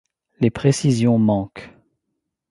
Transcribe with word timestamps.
Les 0.39 0.49
précisions 0.49 1.19
manquent. 1.19 1.75